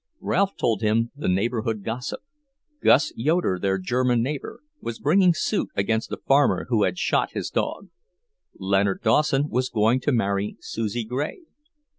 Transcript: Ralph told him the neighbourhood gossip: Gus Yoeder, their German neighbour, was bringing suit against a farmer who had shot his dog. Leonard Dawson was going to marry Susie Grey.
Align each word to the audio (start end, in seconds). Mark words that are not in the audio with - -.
Ralph 0.19 0.57
told 0.57 0.81
him 0.81 1.11
the 1.15 1.27
neighbourhood 1.27 1.83
gossip: 1.83 2.21
Gus 2.81 3.13
Yoeder, 3.15 3.59
their 3.59 3.77
German 3.77 4.23
neighbour, 4.23 4.61
was 4.81 4.97
bringing 4.97 5.35
suit 5.35 5.69
against 5.75 6.11
a 6.11 6.17
farmer 6.17 6.65
who 6.69 6.85
had 6.85 6.97
shot 6.97 7.33
his 7.33 7.51
dog. 7.51 7.89
Leonard 8.55 9.03
Dawson 9.03 9.47
was 9.47 9.69
going 9.69 9.99
to 9.99 10.11
marry 10.11 10.57
Susie 10.59 11.05
Grey. 11.05 11.41